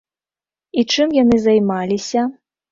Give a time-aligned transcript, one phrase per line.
[0.79, 2.29] І чым яны займаліся?